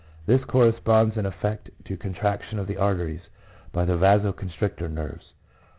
[0.25, 3.21] This corresponds in effect to contraction of the arteries
[3.71, 5.33] by the vaso constrictor nerves.